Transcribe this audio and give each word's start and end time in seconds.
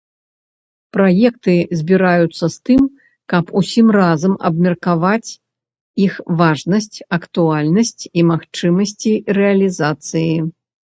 Праекты 0.95 1.55
збіраюцца 1.81 2.45
з 2.55 2.69
тым, 2.69 2.81
каб 3.35 3.53
усім 3.61 3.87
разам 3.99 4.33
абмеркаваць 4.51 5.29
іх 6.09 6.13
важнасць, 6.43 6.91
актуальнасць 7.21 8.01
і 8.17 8.29
магчымасці 8.35 9.11
рэалізацыі. 9.41 10.31